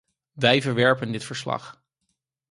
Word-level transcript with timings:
Wij 0.33 0.61
verwerpen 0.61 1.11
dit 1.11 1.23
verslag. 1.23 1.83